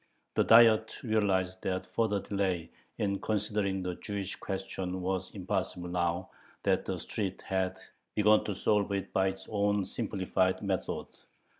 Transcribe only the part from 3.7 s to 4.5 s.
the Jewish